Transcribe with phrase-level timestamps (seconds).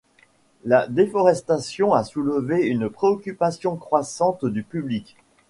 [0.65, 5.15] La déforestation a soulevé une préoccupation croissante du public.